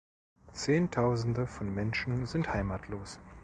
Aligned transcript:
Zehntausende 0.53 1.45
von 1.45 1.71
Menschen 1.71 2.25
sind 2.25 2.51
heimatlos. 2.51 3.19